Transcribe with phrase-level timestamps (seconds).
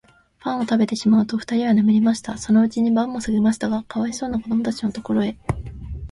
[0.39, 2.35] パンをたべてしまうと、ふたりは眠りました。
[2.39, 5.37] そのうちに晩もすぎましたが、かわいそうなこどもたちのところへ、